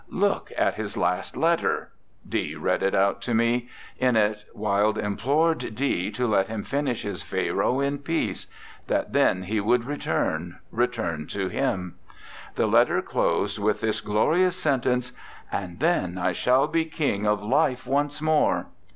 [0.09, 1.91] Look at his last letter...."
[2.27, 3.69] D read it out to me.
[3.99, 8.47] In it Wilde implored D to let him finish his Pharaoh in peace;
[8.87, 11.99] that then he would return, return to him.
[12.55, 15.11] The letter closed with this glorious sen tence
[15.51, 18.69] "And then I shall be King of Life once more!"